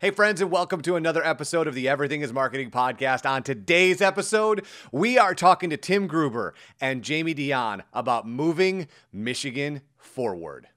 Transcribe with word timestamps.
Hey, 0.00 0.12
friends, 0.12 0.40
and 0.40 0.48
welcome 0.48 0.80
to 0.82 0.94
another 0.94 1.26
episode 1.26 1.66
of 1.66 1.74
the 1.74 1.88
Everything 1.88 2.20
is 2.20 2.32
Marketing 2.32 2.70
podcast. 2.70 3.28
On 3.28 3.42
today's 3.42 4.00
episode, 4.00 4.64
we 4.92 5.18
are 5.18 5.34
talking 5.34 5.70
to 5.70 5.76
Tim 5.76 6.06
Gruber 6.06 6.54
and 6.80 7.02
Jamie 7.02 7.34
Dion 7.34 7.82
about 7.92 8.24
moving 8.24 8.86
Michigan 9.12 9.80
forward. 9.96 10.68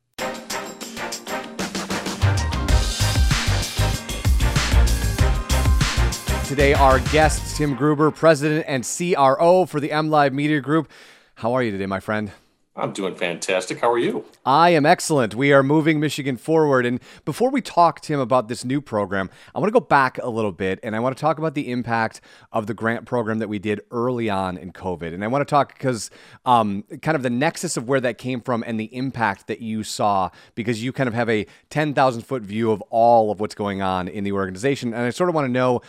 Today, 6.47 6.73
our 6.73 6.99
guest, 7.11 7.55
Tim 7.55 7.75
Gruber, 7.75 8.09
President 8.09 8.65
and 8.67 8.83
CRO 8.83 9.67
for 9.67 9.79
the 9.79 9.89
MLive 9.89 10.33
Media 10.33 10.61
Group. 10.61 10.89
How 11.35 11.53
are 11.53 11.61
you 11.61 11.69
today, 11.69 11.85
my 11.85 11.99
friend? 11.99 12.31
I'm 12.73 12.93
doing 12.93 13.15
fantastic. 13.15 13.81
How 13.81 13.91
are 13.91 13.97
you? 13.97 14.23
I 14.45 14.69
am 14.69 14.85
excellent. 14.85 15.35
We 15.35 15.51
are 15.51 15.61
moving 15.61 15.99
Michigan 15.99 16.37
forward. 16.37 16.85
And 16.85 17.01
before 17.25 17.49
we 17.49 17.61
talk, 17.61 17.99
Tim, 17.99 18.17
about 18.17 18.47
this 18.47 18.63
new 18.63 18.79
program, 18.79 19.29
I 19.53 19.59
want 19.59 19.67
to 19.67 19.77
go 19.77 19.85
back 19.85 20.17
a 20.19 20.29
little 20.29 20.53
bit 20.53 20.79
and 20.81 20.95
I 20.95 20.99
want 21.01 21.17
to 21.17 21.19
talk 21.19 21.37
about 21.37 21.53
the 21.53 21.69
impact 21.69 22.21
of 22.53 22.67
the 22.67 22.73
grant 22.73 23.05
program 23.05 23.39
that 23.39 23.49
we 23.49 23.59
did 23.59 23.81
early 23.91 24.29
on 24.29 24.57
in 24.57 24.71
COVID. 24.71 25.13
And 25.13 25.21
I 25.21 25.27
want 25.27 25.45
to 25.45 25.49
talk 25.49 25.73
because 25.73 26.09
um, 26.45 26.83
kind 27.01 27.17
of 27.17 27.23
the 27.23 27.29
nexus 27.29 27.75
of 27.75 27.89
where 27.89 27.99
that 27.99 28.17
came 28.17 28.39
from 28.39 28.63
and 28.65 28.79
the 28.79 28.95
impact 28.95 29.47
that 29.47 29.59
you 29.59 29.83
saw, 29.83 30.29
because 30.55 30.81
you 30.81 30.93
kind 30.93 31.09
of 31.09 31.13
have 31.13 31.29
a 31.29 31.47
10,000 31.71 32.21
foot 32.21 32.41
view 32.41 32.71
of 32.71 32.79
all 32.89 33.31
of 33.31 33.41
what's 33.41 33.55
going 33.55 33.81
on 33.81 34.07
in 34.07 34.23
the 34.23 34.31
organization. 34.31 34.93
And 34.93 35.03
I 35.03 35.09
sort 35.09 35.27
of 35.27 35.35
want 35.35 35.45
to 35.45 35.51
know 35.51 35.81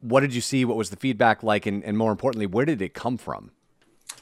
what 0.00 0.20
did 0.20 0.34
you 0.34 0.40
see? 0.40 0.64
What 0.64 0.78
was 0.78 0.88
the 0.88 0.96
feedback 0.96 1.42
like? 1.42 1.66
And, 1.66 1.84
and 1.84 1.98
more 1.98 2.10
importantly, 2.10 2.46
where 2.46 2.64
did 2.64 2.80
it 2.80 2.94
come 2.94 3.18
from? 3.18 3.50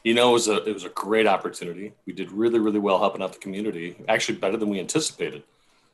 You 0.04 0.14
know, 0.14 0.30
it 0.30 0.32
was 0.34 0.48
a 0.48 0.64
it 0.64 0.72
was 0.72 0.84
a 0.84 0.90
great 0.90 1.26
opportunity. 1.26 1.92
We 2.06 2.12
did 2.12 2.30
really 2.32 2.58
really 2.58 2.78
well 2.78 2.98
helping 2.98 3.22
out 3.22 3.32
the 3.32 3.38
community. 3.38 3.96
Actually, 4.08 4.38
better 4.38 4.56
than 4.56 4.68
we 4.68 4.80
anticipated. 4.80 5.42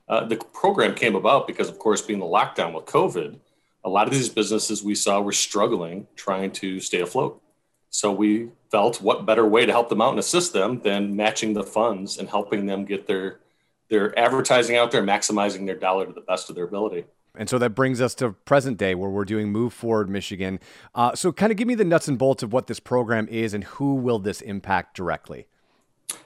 Uh, 0.08 0.24
the 0.24 0.36
program 0.36 0.94
came 0.94 1.14
about 1.14 1.46
because, 1.46 1.68
of 1.68 1.78
course, 1.78 2.02
being 2.02 2.18
the 2.18 2.26
lockdown 2.26 2.74
with 2.74 2.84
COVID, 2.84 3.38
a 3.84 3.88
lot 3.88 4.06
of 4.06 4.12
these 4.12 4.28
businesses 4.28 4.82
we 4.82 4.94
saw 4.94 5.20
were 5.20 5.32
struggling 5.32 6.06
trying 6.14 6.50
to 6.52 6.78
stay 6.80 7.00
afloat. 7.00 7.40
So 7.90 8.12
we 8.12 8.48
felt 8.70 9.00
what 9.00 9.24
better 9.24 9.46
way 9.46 9.64
to 9.66 9.72
help 9.72 9.88
them 9.88 10.02
out 10.02 10.10
and 10.10 10.18
assist 10.18 10.52
them 10.52 10.80
than 10.80 11.14
matching 11.14 11.54
the 11.54 11.62
funds 11.62 12.18
and 12.18 12.28
helping 12.28 12.66
them 12.66 12.84
get 12.84 13.06
their 13.06 13.40
their 13.88 14.18
advertising 14.18 14.76
out 14.76 14.90
there, 14.90 15.02
maximizing 15.02 15.66
their 15.66 15.76
dollar 15.76 16.06
to 16.06 16.12
the 16.12 16.20
best 16.22 16.48
of 16.50 16.56
their 16.56 16.64
ability. 16.64 17.04
And 17.36 17.48
so 17.48 17.58
that 17.58 17.70
brings 17.70 18.00
us 18.00 18.14
to 18.16 18.30
present 18.30 18.78
day 18.78 18.94
where 18.94 19.10
we're 19.10 19.24
doing 19.24 19.50
Move 19.50 19.72
Forward 19.72 20.08
Michigan. 20.08 20.60
Uh, 20.94 21.14
so, 21.14 21.32
kind 21.32 21.50
of 21.50 21.58
give 21.58 21.66
me 21.66 21.74
the 21.74 21.84
nuts 21.84 22.06
and 22.06 22.16
bolts 22.16 22.42
of 22.42 22.52
what 22.52 22.68
this 22.68 22.78
program 22.78 23.26
is 23.28 23.54
and 23.54 23.64
who 23.64 23.94
will 23.94 24.18
this 24.18 24.40
impact 24.40 24.96
directly? 24.96 25.46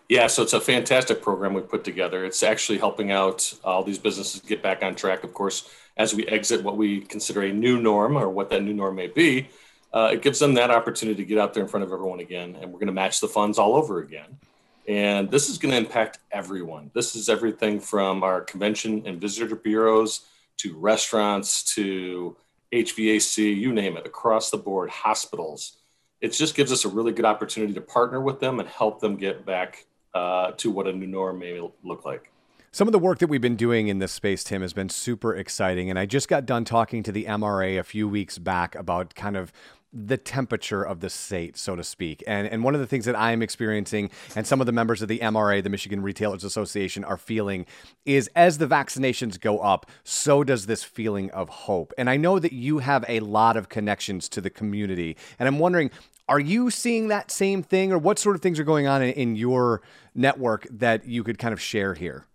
Yeah, 0.08 0.26
so 0.26 0.42
it's 0.42 0.52
a 0.54 0.60
fantastic 0.60 1.22
program 1.22 1.54
we 1.54 1.60
put 1.60 1.84
together. 1.84 2.24
It's 2.24 2.42
actually 2.42 2.78
helping 2.78 3.10
out 3.10 3.52
all 3.62 3.82
these 3.82 3.98
businesses 3.98 4.40
get 4.40 4.62
back 4.62 4.82
on 4.82 4.94
track. 4.94 5.24
Of 5.24 5.34
course, 5.34 5.70
as 5.96 6.14
we 6.14 6.26
exit 6.26 6.62
what 6.62 6.76
we 6.76 7.00
consider 7.00 7.42
a 7.42 7.52
new 7.52 7.80
norm 7.80 8.16
or 8.16 8.28
what 8.28 8.50
that 8.50 8.62
new 8.62 8.72
norm 8.72 8.96
may 8.96 9.06
be, 9.06 9.48
uh, 9.92 10.10
it 10.12 10.22
gives 10.22 10.38
them 10.38 10.54
that 10.54 10.70
opportunity 10.70 11.22
to 11.22 11.28
get 11.28 11.38
out 11.38 11.54
there 11.54 11.62
in 11.62 11.68
front 11.68 11.84
of 11.84 11.92
everyone 11.92 12.20
again. 12.20 12.56
And 12.60 12.72
we're 12.72 12.78
going 12.78 12.86
to 12.86 12.92
match 12.92 13.20
the 13.20 13.28
funds 13.28 13.58
all 13.58 13.74
over 13.74 14.00
again. 14.00 14.38
And 14.86 15.30
this 15.30 15.50
is 15.50 15.58
going 15.58 15.72
to 15.72 15.78
impact 15.78 16.18
everyone. 16.32 16.90
This 16.94 17.14
is 17.14 17.28
everything 17.28 17.78
from 17.78 18.22
our 18.22 18.40
convention 18.40 19.02
and 19.04 19.20
visitor 19.20 19.54
bureaus 19.56 20.26
to 20.58 20.76
restaurants 20.76 21.74
to 21.74 22.36
HVAC, 22.72 23.56
you 23.56 23.72
name 23.72 23.96
it, 23.96 24.06
across 24.06 24.50
the 24.50 24.58
board, 24.58 24.90
hospitals. 24.90 25.78
It 26.20 26.32
just 26.32 26.54
gives 26.54 26.72
us 26.72 26.84
a 26.84 26.88
really 26.88 27.12
good 27.12 27.24
opportunity 27.24 27.72
to 27.74 27.80
partner 27.80 28.20
with 28.20 28.40
them 28.40 28.60
and 28.60 28.68
help 28.68 29.00
them 29.00 29.16
get 29.16 29.46
back 29.46 29.86
uh, 30.14 30.52
to 30.52 30.70
what 30.70 30.86
a 30.86 30.92
new 30.92 31.06
norm 31.06 31.38
may 31.38 31.60
look 31.82 32.04
like. 32.04 32.30
Some 32.70 32.86
of 32.86 32.92
the 32.92 32.98
work 32.98 33.18
that 33.20 33.28
we've 33.28 33.40
been 33.40 33.56
doing 33.56 33.88
in 33.88 33.98
this 33.98 34.12
space, 34.12 34.44
Tim, 34.44 34.60
has 34.60 34.74
been 34.74 34.90
super 34.90 35.34
exciting. 35.34 35.88
And 35.88 35.98
I 35.98 36.04
just 36.04 36.28
got 36.28 36.44
done 36.44 36.64
talking 36.64 37.02
to 37.02 37.12
the 37.12 37.24
MRA 37.24 37.78
a 37.78 37.82
few 37.82 38.06
weeks 38.06 38.36
back 38.36 38.74
about 38.74 39.14
kind 39.14 39.36
of 39.36 39.52
the 39.92 40.16
temperature 40.16 40.82
of 40.82 41.00
the 41.00 41.08
state, 41.08 41.56
so 41.56 41.74
to 41.74 41.82
speak. 41.82 42.22
And 42.26 42.46
and 42.46 42.62
one 42.62 42.74
of 42.74 42.80
the 42.80 42.86
things 42.86 43.04
that 43.06 43.16
I'm 43.16 43.42
experiencing, 43.42 44.10
and 44.36 44.46
some 44.46 44.60
of 44.60 44.66
the 44.66 44.72
members 44.72 45.02
of 45.02 45.08
the 45.08 45.18
MRA, 45.18 45.62
the 45.62 45.70
Michigan 45.70 46.02
Retailers 46.02 46.44
Association, 46.44 47.04
are 47.04 47.16
feeling, 47.16 47.66
is 48.04 48.30
as 48.36 48.58
the 48.58 48.66
vaccinations 48.66 49.40
go 49.40 49.60
up, 49.60 49.86
so 50.04 50.44
does 50.44 50.66
this 50.66 50.84
feeling 50.84 51.30
of 51.30 51.48
hope. 51.48 51.92
And 51.96 52.10
I 52.10 52.16
know 52.16 52.38
that 52.38 52.52
you 52.52 52.78
have 52.78 53.04
a 53.08 53.20
lot 53.20 53.56
of 53.56 53.68
connections 53.68 54.28
to 54.30 54.40
the 54.40 54.50
community, 54.50 55.16
and 55.38 55.48
I'm 55.48 55.58
wondering. 55.58 55.90
Are 56.30 56.38
you 56.38 56.68
seeing 56.68 57.08
that 57.08 57.30
same 57.30 57.62
thing, 57.62 57.90
or 57.90 57.96
what 57.96 58.18
sort 58.18 58.36
of 58.36 58.42
things 58.42 58.60
are 58.60 58.64
going 58.64 58.86
on 58.86 59.00
in, 59.00 59.14
in 59.14 59.34
your 59.34 59.80
network 60.14 60.66
that 60.70 61.06
you 61.06 61.24
could 61.24 61.38
kind 61.38 61.54
of 61.54 61.60
share 61.60 61.94
here? 61.94 62.26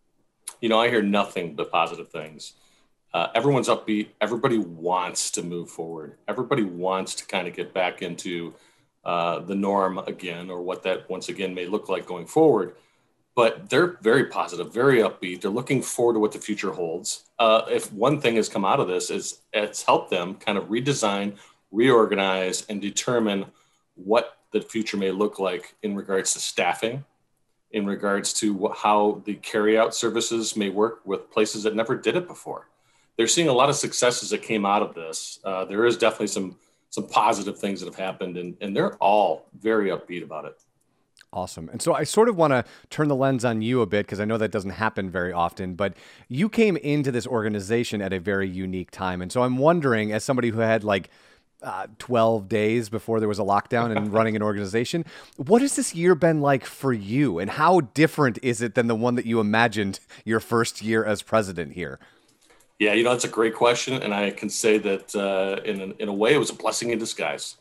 You 0.61 0.69
know, 0.69 0.79
I 0.79 0.89
hear 0.89 1.03
nothing 1.03 1.55
but 1.55 1.71
positive 1.71 2.09
things 2.09 2.53
uh, 3.13 3.27
everyone's 3.35 3.67
upbeat. 3.67 4.07
Everybody 4.21 4.57
wants 4.57 5.29
to 5.31 5.43
move 5.43 5.69
forward. 5.69 6.17
Everybody 6.27 6.63
wants 6.63 7.13
to 7.15 7.25
kind 7.25 7.47
of 7.47 7.55
get 7.55 7.73
back 7.73 8.01
into 8.01 8.53
uh, 9.05 9.39
the 9.39 9.55
norm 9.55 9.99
again, 9.99 10.49
or 10.49 10.61
what 10.61 10.83
that 10.83 11.09
once 11.09 11.29
again 11.29 11.53
may 11.53 11.67
look 11.67 11.89
like 11.89 12.05
going 12.05 12.25
forward. 12.25 12.75
But 13.35 13.69
they're 13.69 13.97
very 14.01 14.25
positive, 14.25 14.73
very 14.73 14.99
upbeat. 14.99 15.41
They're 15.41 15.51
looking 15.51 15.81
forward 15.81 16.13
to 16.13 16.19
what 16.19 16.31
the 16.31 16.39
future 16.39 16.71
holds. 16.71 17.25
Uh, 17.37 17.63
if 17.69 17.91
one 17.91 18.21
thing 18.21 18.35
has 18.35 18.49
come 18.49 18.65
out 18.65 18.79
of 18.79 18.87
this 18.87 19.09
is 19.09 19.41
it's 19.51 19.83
helped 19.83 20.09
them 20.09 20.35
kind 20.35 20.57
of 20.57 20.65
redesign, 20.65 21.37
reorganize, 21.71 22.65
and 22.69 22.81
determine 22.81 23.45
what 23.95 24.37
the 24.51 24.61
future 24.61 24.97
may 24.97 25.11
look 25.11 25.39
like 25.39 25.75
in 25.83 25.95
regards 25.95 26.33
to 26.33 26.39
staffing, 26.39 27.03
in 27.71 27.85
regards 27.85 28.33
to 28.33 28.71
how 28.75 29.21
the 29.25 29.35
carryout 29.35 29.93
services 29.93 30.55
may 30.55 30.69
work 30.69 31.01
with 31.05 31.29
places 31.31 31.63
that 31.63 31.75
never 31.75 31.95
did 31.95 32.15
it 32.15 32.27
before 32.27 32.67
they're 33.17 33.27
seeing 33.27 33.47
a 33.47 33.53
lot 33.53 33.69
of 33.69 33.75
successes 33.75 34.29
that 34.31 34.41
came 34.41 34.65
out 34.65 34.81
of 34.81 34.95
this. 34.95 35.39
Uh, 35.43 35.65
there 35.65 35.85
is 35.85 35.97
definitely 35.97 36.27
some 36.27 36.57
some 36.89 37.07
positive 37.07 37.57
things 37.57 37.79
that 37.79 37.87
have 37.87 37.95
happened, 37.95 38.37
and 38.37 38.55
and 38.61 38.75
they're 38.75 38.95
all 38.95 39.45
very 39.59 39.89
upbeat 39.89 40.23
about 40.23 40.45
it. 40.45 40.59
Awesome. 41.33 41.67
And 41.69 41.81
so 41.81 41.95
I 41.95 42.03
sort 42.03 42.29
of 42.29 42.37
want 42.37 42.51
to 42.51 42.63
turn 42.91 43.07
the 43.07 43.15
lens 43.15 43.43
on 43.43 43.63
you 43.63 43.81
a 43.81 43.87
bit 43.87 44.05
because 44.05 44.19
I 44.19 44.25
know 44.25 44.37
that 44.37 44.51
doesn't 44.51 44.71
happen 44.71 45.09
very 45.09 45.33
often, 45.33 45.73
but 45.73 45.95
you 46.27 46.47
came 46.47 46.77
into 46.77 47.11
this 47.11 47.25
organization 47.25 48.03
at 48.03 48.13
a 48.13 48.19
very 48.19 48.47
unique 48.47 48.91
time. 48.91 49.19
And 49.19 49.31
so 49.31 49.41
I'm 49.41 49.57
wondering, 49.57 50.11
as 50.11 50.23
somebody 50.23 50.49
who 50.49 50.59
had 50.59 50.83
like 50.83 51.09
uh, 51.63 51.87
12 51.97 52.47
days 52.47 52.89
before 52.89 53.19
there 53.19 53.27
was 53.27 53.39
a 53.39 53.43
lockdown 53.43 53.95
and 53.97 54.13
running 54.13 54.35
an 54.35 54.43
organization, 54.43 55.05
what 55.37 55.63
has 55.63 55.75
this 55.75 55.95
year 55.95 56.13
been 56.13 56.39
like 56.39 56.65
for 56.65 56.93
you? 56.93 57.39
And 57.39 57.49
how 57.49 57.81
different 57.81 58.37
is 58.43 58.61
it 58.61 58.75
than 58.75 58.85
the 58.85 58.95
one 58.95 59.15
that 59.15 59.25
you 59.25 59.39
imagined 59.39 60.01
your 60.25 60.39
first 60.39 60.83
year 60.83 61.03
as 61.03 61.23
president 61.23 61.73
here? 61.73 61.99
Yeah, 62.83 62.91
you 62.95 63.03
know, 63.05 63.11
that's 63.11 63.23
a 63.23 63.29
great 63.29 63.55
question. 63.55 64.03
And 64.03 64.13
I 64.13 64.31
can 64.31 64.49
say 64.49 64.77
that 64.79 65.15
uh, 65.15 65.61
in, 65.63 65.79
a, 65.79 65.85
in 66.03 66.09
a 66.09 66.13
way, 66.13 66.33
it 66.33 66.37
was 66.37 66.49
a 66.49 66.53
blessing 66.53 66.89
in 66.89 66.99
disguise. 66.99 67.55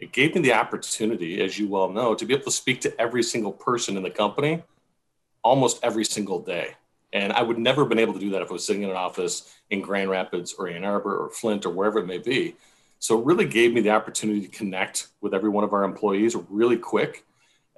It 0.00 0.10
gave 0.10 0.34
me 0.34 0.40
the 0.40 0.52
opportunity, 0.52 1.40
as 1.40 1.56
you 1.56 1.68
well 1.68 1.88
know, 1.88 2.16
to 2.16 2.26
be 2.26 2.34
able 2.34 2.46
to 2.46 2.50
speak 2.50 2.80
to 2.80 3.00
every 3.00 3.22
single 3.22 3.52
person 3.52 3.96
in 3.96 4.02
the 4.02 4.10
company 4.10 4.64
almost 5.44 5.78
every 5.84 6.04
single 6.04 6.40
day. 6.40 6.74
And 7.12 7.32
I 7.32 7.42
would 7.42 7.56
never 7.56 7.82
have 7.82 7.88
been 7.88 8.00
able 8.00 8.14
to 8.14 8.18
do 8.18 8.30
that 8.30 8.42
if 8.42 8.50
I 8.50 8.52
was 8.52 8.66
sitting 8.66 8.82
in 8.82 8.90
an 8.90 8.96
office 8.96 9.54
in 9.70 9.80
Grand 9.80 10.10
Rapids 10.10 10.54
or 10.58 10.66
Ann 10.66 10.82
Arbor 10.82 11.16
or 11.16 11.30
Flint 11.30 11.64
or 11.66 11.70
wherever 11.70 12.00
it 12.00 12.06
may 12.06 12.18
be. 12.18 12.56
So 12.98 13.20
it 13.20 13.24
really 13.24 13.46
gave 13.46 13.72
me 13.72 13.80
the 13.80 13.90
opportunity 13.90 14.40
to 14.40 14.48
connect 14.48 15.06
with 15.20 15.34
every 15.34 15.50
one 15.50 15.62
of 15.62 15.72
our 15.72 15.84
employees 15.84 16.34
really 16.50 16.78
quick. 16.78 17.24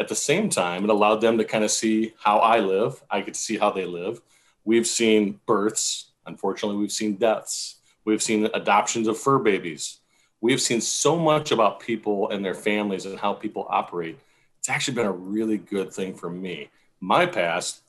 At 0.00 0.08
the 0.08 0.14
same 0.14 0.48
time, 0.48 0.84
it 0.84 0.90
allowed 0.90 1.20
them 1.20 1.36
to 1.36 1.44
kind 1.44 1.62
of 1.62 1.70
see 1.70 2.14
how 2.24 2.38
I 2.38 2.60
live. 2.60 3.02
I 3.10 3.20
could 3.20 3.36
see 3.36 3.58
how 3.58 3.70
they 3.70 3.84
live. 3.84 4.22
We've 4.64 4.86
seen 4.86 5.40
births 5.44 6.12
Unfortunately, 6.26 6.78
we've 6.78 6.92
seen 6.92 7.16
deaths. 7.16 7.76
We've 8.04 8.22
seen 8.22 8.48
adoptions 8.54 9.08
of 9.08 9.18
fur 9.18 9.38
babies. 9.38 9.98
We've 10.40 10.60
seen 10.60 10.80
so 10.80 11.16
much 11.18 11.50
about 11.50 11.80
people 11.80 12.30
and 12.30 12.44
their 12.44 12.54
families 12.54 13.06
and 13.06 13.18
how 13.18 13.32
people 13.32 13.66
operate. 13.68 14.18
It's 14.58 14.68
actually 14.68 14.94
been 14.94 15.06
a 15.06 15.12
really 15.12 15.58
good 15.58 15.92
thing 15.92 16.14
for 16.14 16.30
me. 16.30 16.70
My 17.00 17.26
past, 17.26 17.82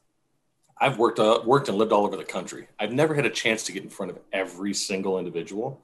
I've 0.79 0.97
worked 0.97 1.19
uh, 1.19 1.41
worked 1.45 1.69
and 1.69 1.77
lived 1.77 1.91
all 1.91 2.05
over 2.05 2.15
the 2.15 2.23
country. 2.23 2.67
I've 2.79 2.93
never 2.93 3.15
had 3.15 3.25
a 3.25 3.29
chance 3.29 3.63
to 3.63 3.71
get 3.71 3.83
in 3.83 3.89
front 3.89 4.11
of 4.11 4.19
every 4.31 4.73
single 4.73 5.17
individual. 5.17 5.81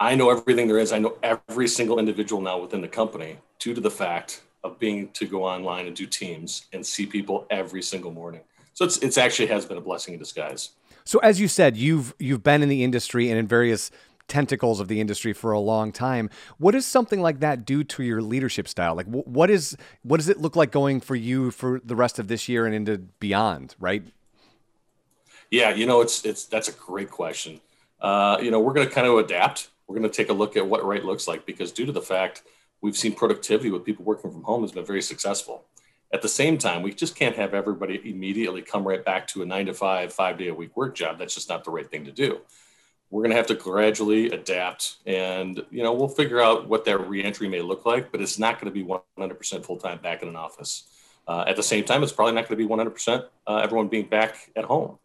I 0.00 0.14
know 0.14 0.30
everything 0.30 0.68
there 0.68 0.78
is. 0.78 0.92
I 0.92 1.00
know 1.00 1.18
every 1.22 1.66
single 1.66 1.98
individual 1.98 2.40
now 2.40 2.58
within 2.58 2.80
the 2.80 2.88
company 2.88 3.38
due 3.58 3.74
to 3.74 3.80
the 3.80 3.90
fact 3.90 4.42
of 4.62 4.78
being 4.78 5.08
to 5.10 5.26
go 5.26 5.44
online 5.44 5.86
and 5.86 5.96
do 5.96 6.06
teams 6.06 6.66
and 6.72 6.86
see 6.86 7.04
people 7.04 7.46
every 7.50 7.82
single 7.82 8.12
morning. 8.12 8.42
So 8.74 8.84
it's 8.84 8.98
it's 8.98 9.18
actually 9.18 9.48
has 9.48 9.66
been 9.66 9.76
a 9.76 9.80
blessing 9.80 10.14
in 10.14 10.20
disguise. 10.20 10.70
So 11.08 11.18
as 11.20 11.40
you 11.40 11.48
said, 11.48 11.78
you've 11.78 12.14
you've 12.18 12.42
been 12.42 12.62
in 12.62 12.68
the 12.68 12.84
industry 12.84 13.30
and 13.30 13.38
in 13.38 13.46
various 13.46 13.90
tentacles 14.26 14.78
of 14.78 14.88
the 14.88 15.00
industry 15.00 15.32
for 15.32 15.52
a 15.52 15.58
long 15.58 15.90
time. 15.90 16.28
What 16.58 16.72
does 16.72 16.84
something 16.84 17.22
like 17.22 17.40
that 17.40 17.64
do 17.64 17.82
to 17.82 18.02
your 18.02 18.20
leadership 18.20 18.68
style? 18.68 18.94
Like 18.94 19.06
what 19.06 19.48
is 19.48 19.74
what 20.02 20.18
does 20.18 20.28
it 20.28 20.38
look 20.38 20.54
like 20.54 20.70
going 20.70 21.00
for 21.00 21.16
you 21.16 21.50
for 21.50 21.80
the 21.82 21.96
rest 21.96 22.18
of 22.18 22.28
this 22.28 22.46
year 22.46 22.66
and 22.66 22.74
into 22.74 22.98
beyond, 23.20 23.74
right? 23.80 24.02
Yeah, 25.50 25.70
you 25.70 25.86
know, 25.86 26.02
it's 26.02 26.26
it's 26.26 26.44
that's 26.44 26.68
a 26.68 26.72
great 26.72 27.10
question. 27.10 27.62
Uh, 28.02 28.36
you 28.42 28.50
know, 28.50 28.60
we're 28.60 28.74
going 28.74 28.86
to 28.86 28.94
kind 28.94 29.06
of 29.06 29.16
adapt. 29.16 29.70
We're 29.86 29.96
going 29.96 30.10
to 30.10 30.14
take 30.14 30.28
a 30.28 30.34
look 30.34 30.58
at 30.58 30.66
what 30.66 30.84
right 30.84 31.02
looks 31.02 31.26
like 31.26 31.46
because 31.46 31.72
due 31.72 31.86
to 31.86 31.92
the 31.92 32.02
fact 32.02 32.42
we've 32.82 32.98
seen 32.98 33.14
productivity 33.14 33.70
with 33.70 33.82
people 33.82 34.04
working 34.04 34.30
from 34.30 34.42
home 34.42 34.60
has 34.60 34.72
been 34.72 34.84
very 34.84 35.00
successful. 35.00 35.64
At 36.12 36.22
the 36.22 36.28
same 36.28 36.56
time, 36.58 36.82
we 36.82 36.92
just 36.92 37.16
can't 37.16 37.36
have 37.36 37.52
everybody 37.54 38.00
immediately 38.04 38.62
come 38.62 38.86
right 38.86 39.04
back 39.04 39.26
to 39.28 39.42
a 39.42 39.46
nine 39.46 39.66
to 39.66 39.74
five, 39.74 40.12
five 40.12 40.38
day 40.38 40.48
a 40.48 40.54
week 40.54 40.76
work 40.76 40.94
job. 40.94 41.18
That's 41.18 41.34
just 41.34 41.48
not 41.48 41.64
the 41.64 41.70
right 41.70 41.88
thing 41.90 42.04
to 42.06 42.12
do. 42.12 42.40
we're 43.10 43.22
going 43.22 43.30
to 43.30 43.36
have 43.36 43.46
to 43.46 43.54
gradually 43.54 44.30
adapt 44.30 44.96
and 45.06 45.62
you 45.70 45.82
know 45.82 45.92
we'll 45.92 46.08
figure 46.08 46.40
out 46.40 46.68
what 46.68 46.84
that 46.84 46.98
reentry 47.08 47.48
may 47.48 47.60
look 47.60 47.86
like 47.86 48.12
but 48.12 48.20
it's 48.20 48.38
not 48.38 48.60
going 48.60 48.72
to 48.72 48.84
be 48.84 48.84
100% 49.18 49.64
full-time 49.64 49.98
back 49.98 50.22
in 50.22 50.28
an 50.28 50.36
office 50.36 50.84
uh, 51.26 51.44
at 51.46 51.56
the 51.56 51.62
same 51.62 51.84
time 51.84 52.02
it's 52.02 52.12
probably 52.12 52.34
not 52.34 52.48
going 52.48 52.58
to 52.58 52.68
be 52.68 52.72
100% 52.72 53.24
uh, 53.46 53.56
everyone 53.56 53.88
being 53.88 54.06
back 54.06 54.50
at 54.56 54.64
home 54.64 54.98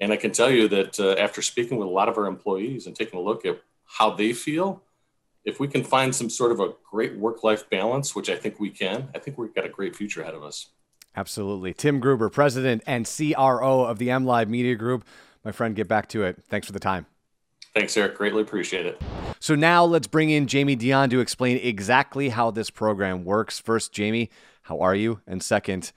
and 0.00 0.12
i 0.12 0.16
can 0.16 0.30
tell 0.32 0.50
you 0.50 0.68
that 0.68 0.98
uh, 1.00 1.12
after 1.12 1.42
speaking 1.42 1.78
with 1.78 1.88
a 1.88 1.90
lot 1.90 2.08
of 2.08 2.16
our 2.16 2.26
employees 2.26 2.86
and 2.86 2.94
taking 2.94 3.18
a 3.18 3.22
look 3.22 3.44
at 3.44 3.60
how 3.84 4.10
they 4.10 4.32
feel 4.32 4.82
if 5.44 5.60
we 5.60 5.68
can 5.68 5.82
find 5.82 6.14
some 6.14 6.30
sort 6.30 6.52
of 6.52 6.60
a 6.60 6.72
great 6.90 7.16
work-life 7.16 7.68
balance 7.70 8.14
which 8.14 8.30
i 8.30 8.36
think 8.36 8.58
we 8.60 8.70
can 8.70 9.08
i 9.14 9.18
think 9.18 9.38
we've 9.38 9.54
got 9.54 9.64
a 9.64 9.68
great 9.68 9.94
future 9.94 10.22
ahead 10.22 10.34
of 10.34 10.42
us 10.42 10.68
absolutely 11.16 11.72
tim 11.72 12.00
gruber 12.00 12.28
president 12.28 12.82
and 12.86 13.06
cro 13.06 13.84
of 13.84 13.98
the 13.98 14.10
m 14.10 14.24
live 14.24 14.48
media 14.48 14.74
group 14.74 15.04
my 15.44 15.52
friend 15.52 15.74
get 15.74 15.88
back 15.88 16.08
to 16.08 16.22
it 16.22 16.42
thanks 16.48 16.66
for 16.66 16.72
the 16.72 16.80
time 16.80 17.06
Thanks, 17.74 17.96
Eric. 17.96 18.16
Greatly 18.16 18.42
appreciate 18.42 18.86
it. 18.86 19.00
So 19.40 19.54
now 19.54 19.84
let's 19.84 20.06
bring 20.06 20.30
in 20.30 20.46
Jamie 20.46 20.76
Dion 20.76 21.08
to 21.10 21.20
explain 21.20 21.58
exactly 21.62 22.28
how 22.28 22.50
this 22.50 22.70
program 22.70 23.24
works. 23.24 23.58
First, 23.58 23.92
Jamie, 23.92 24.30
how 24.62 24.80
are 24.80 24.94
you? 24.94 25.20
And 25.26 25.42
second, 25.42 25.92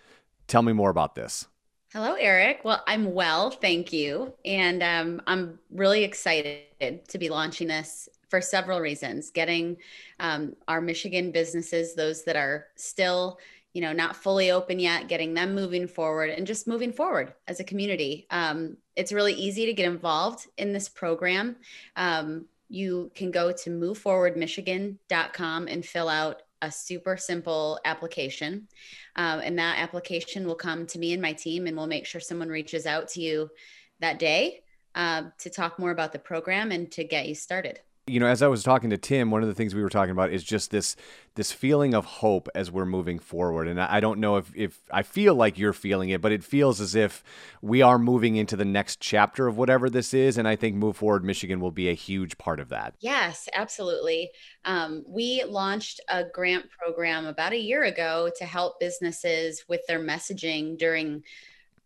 tell 0.47 0.61
me 0.61 0.73
more 0.73 0.89
about 0.89 1.15
this. 1.15 1.47
Hello, 1.91 2.13
Eric. 2.13 2.61
Well, 2.63 2.83
I'm 2.87 3.13
well, 3.13 3.51
thank 3.51 3.93
you. 3.93 4.33
And 4.43 4.81
um, 4.83 5.21
I'm 5.27 5.59
really 5.69 6.03
excited 6.03 7.07
to 7.07 7.17
be 7.17 7.29
launching 7.29 7.67
this 7.67 8.09
for 8.29 8.41
several 8.41 8.79
reasons. 8.79 9.31
Getting 9.31 9.77
um, 10.19 10.55
our 10.67 10.81
Michigan 10.81 11.31
businesses, 11.31 11.95
those 11.95 12.23
that 12.25 12.35
are 12.35 12.67
still 12.75 13.39
you 13.73 13.81
know 13.81 13.91
not 13.91 14.15
fully 14.15 14.51
open 14.51 14.79
yet 14.79 15.09
getting 15.09 15.33
them 15.33 15.53
moving 15.53 15.85
forward 15.85 16.29
and 16.29 16.47
just 16.47 16.65
moving 16.65 16.93
forward 16.93 17.33
as 17.47 17.59
a 17.59 17.63
community. 17.63 18.25
Um, 18.31 18.77
it's 18.95 19.11
really 19.11 19.33
easy 19.33 19.65
to 19.65 19.73
get 19.73 19.85
involved 19.85 20.47
in 20.57 20.71
this 20.71 20.87
program. 20.87 21.57
Um, 21.97 22.45
you 22.69 23.11
can 23.13 23.31
go 23.31 23.51
to 23.51 23.69
moveforwardmichigan.com 23.69 25.67
and 25.67 25.85
fill 25.85 26.09
out 26.09 26.41
a 26.61 26.71
super 26.71 27.17
simple 27.17 27.79
application. 27.85 28.67
Um, 29.17 29.41
and 29.41 29.59
that 29.59 29.79
application 29.79 30.47
will 30.47 30.55
come 30.55 30.87
to 30.87 30.97
me 30.97 31.13
and 31.13 31.21
my 31.21 31.33
team 31.33 31.67
and 31.67 31.75
we'll 31.75 31.85
make 31.87 32.05
sure 32.05 32.21
someone 32.21 32.49
reaches 32.49 32.85
out 32.85 33.09
to 33.09 33.21
you 33.21 33.49
that 33.99 34.19
day 34.19 34.63
uh, 34.95 35.23
to 35.39 35.49
talk 35.49 35.77
more 35.77 35.91
about 35.91 36.13
the 36.13 36.19
program 36.19 36.71
and 36.71 36.89
to 36.93 37.03
get 37.03 37.27
you 37.27 37.35
started 37.35 37.81
you 38.07 38.19
know 38.19 38.27
as 38.27 38.41
i 38.41 38.47
was 38.47 38.63
talking 38.63 38.89
to 38.89 38.97
tim 38.97 39.31
one 39.31 39.41
of 39.41 39.47
the 39.47 39.53
things 39.55 39.73
we 39.73 39.81
were 39.81 39.89
talking 39.89 40.11
about 40.11 40.31
is 40.31 40.43
just 40.43 40.71
this 40.71 40.95
this 41.35 41.51
feeling 41.51 41.93
of 41.93 42.05
hope 42.05 42.47
as 42.55 42.71
we're 42.71 42.85
moving 42.85 43.19
forward. 43.19 43.67
And 43.67 43.79
i 43.79 43.99
don't 43.99 44.19
know 44.19 44.37
if 44.37 44.51
if 44.55 44.79
i 44.91 45.03
feel 45.03 45.35
like 45.35 45.57
you're 45.57 45.73
feeling 45.73 46.09
it 46.09 46.21
but 46.21 46.31
it 46.31 46.43
feels 46.43 46.79
as 46.79 46.95
if 46.95 47.23
we 47.61 47.81
are 47.81 47.99
moving 47.99 48.37
into 48.37 48.55
the 48.55 48.65
next 48.65 48.99
chapter 49.01 49.47
of 49.47 49.57
whatever 49.57 49.89
this 49.89 50.13
is. 50.13 50.37
And 50.37 50.47
i 50.47 50.55
think 50.55 50.75
move 50.75 50.97
forward 50.97 51.23
michigan 51.23 51.59
will 51.59 51.71
be 51.71 51.89
a 51.89 51.93
huge 51.93 52.37
part 52.37 52.59
of 52.59 52.69
that. 52.69 52.95
Yes 52.99 53.49
absolutely. 53.53 54.31
Um, 54.63 55.03
we 55.07 55.43
launched 55.43 55.99
a 56.09 56.23
grant 56.23 56.67
program 56.71 57.25
about 57.25 57.53
a 57.53 57.59
year 57.59 57.83
ago 57.83 58.29
to 58.37 58.45
help 58.45 58.79
businesses 58.79 59.65
with 59.67 59.81
their 59.87 59.99
messaging 59.99 60.77
during 60.77 61.23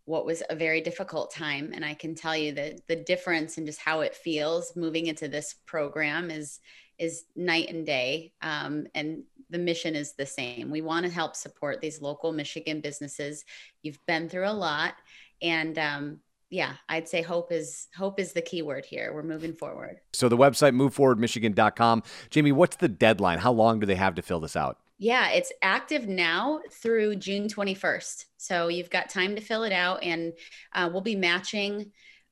what 0.09 0.25
was 0.25 0.41
a 0.49 0.55
very 0.55 0.81
difficult 0.81 1.29
time. 1.31 1.71
And 1.71 1.85
I 1.85 1.93
can 1.93 2.15
tell 2.15 2.35
you 2.35 2.51
that 2.53 2.87
the 2.87 2.95
difference 2.95 3.59
in 3.59 3.65
just 3.67 3.79
how 3.79 4.01
it 4.01 4.15
feels 4.15 4.75
moving 4.75 5.05
into 5.05 5.27
this 5.27 5.53
program 5.67 6.31
is 6.31 6.59
is 6.97 7.25
night 7.35 7.69
and 7.69 7.85
day. 7.85 8.33
Um, 8.41 8.87
and 8.95 9.23
the 9.51 9.59
mission 9.59 9.95
is 9.95 10.13
the 10.13 10.25
same. 10.25 10.71
We 10.71 10.81
want 10.81 11.05
to 11.05 11.11
help 11.11 11.35
support 11.35 11.79
these 11.79 12.01
local 12.01 12.31
Michigan 12.31 12.81
businesses. 12.81 13.45
You've 13.83 14.03
been 14.07 14.27
through 14.27 14.49
a 14.49 14.51
lot, 14.51 14.95
and 15.43 15.77
um, 15.77 16.19
yeah, 16.49 16.73
I'd 16.89 17.07
say 17.07 17.21
hope 17.21 17.51
is 17.51 17.87
hope 17.95 18.19
is 18.19 18.33
the 18.33 18.41
key 18.41 18.63
word 18.63 18.85
here. 18.85 19.13
We're 19.13 19.21
moving 19.21 19.53
forward. 19.53 19.99
So 20.13 20.27
the 20.27 20.37
website 20.37 20.75
moveforwardmichigan.com. 20.75 22.01
Jamie, 22.31 22.51
what's 22.51 22.77
the 22.77 22.89
deadline? 22.89 23.37
How 23.37 23.51
long 23.51 23.79
do 23.79 23.85
they 23.85 23.95
have 23.95 24.15
to 24.15 24.23
fill 24.23 24.39
this 24.39 24.55
out? 24.55 24.79
Yeah, 25.01 25.29
it's 25.29 25.53
active 25.61 26.09
now 26.09 26.59
through 26.71 27.15
June 27.15 27.47
21st. 27.47 28.25
So 28.35 28.67
you've 28.67 28.89
got 28.89 29.09
time 29.09 29.35
to 29.35 29.41
fill 29.41 29.63
it 29.63 29.71
out, 29.71 30.03
and 30.03 30.33
uh, 30.73 30.89
we'll 30.91 31.01
be 31.01 31.15
matching 31.15 31.91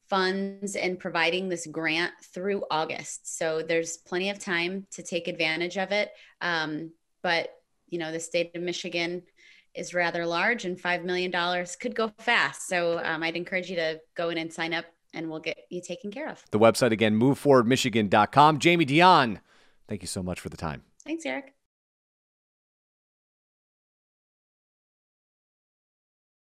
funds 0.10 0.75
and 0.75 1.00
providing 1.00 1.48
this 1.48 1.66
grant 1.66 2.14
through 2.34 2.66
August. 2.69 3.38
So 3.38 3.62
there's 3.62 3.98
plenty 3.98 4.30
of 4.30 4.40
time 4.40 4.86
to 4.92 5.02
take 5.02 5.30
advantage 5.30 5.78
of 5.78 5.92
it. 5.92 6.12
Um, 6.42 6.92
but, 7.24 7.50
you 7.88 8.00
know, 8.00 8.12
the 8.12 8.19
state 8.19 8.52
of 8.54 8.62
Michigan 8.62 9.24
is 9.74 9.94
rather 9.94 10.25
large, 10.25 10.66
and 10.66 10.78
$5 10.78 11.04
million 11.06 11.31
could 11.80 11.96
go 11.96 12.12
fast. 12.18 12.68
So 12.68 13.00
um, 13.02 13.24
I'd 13.24 13.38
encourage 13.38 13.69
you 13.69 13.78
to 13.78 14.02
go 14.16 14.30
in 14.30 14.38
and 14.38 14.52
sign 14.52 14.74
up, 14.74 14.86
and 15.14 15.30
we'll 15.30 15.40
get 15.40 15.58
you 15.69 15.81
taken 15.81 16.12
care 16.12 16.30
of. 16.30 16.44
The 16.52 16.60
website 16.60 16.92
again, 16.92 17.18
moveforwardmichigan.com. 17.18 18.60
Jamie 18.60 18.86
Dion, 18.86 19.40
thank 19.88 20.02
you 20.02 20.08
so 20.08 20.22
much 20.22 20.42
for 20.42 20.50
the 20.50 20.58
time. 20.58 20.84
Thanks, 21.06 21.25
Eric. 21.25 21.56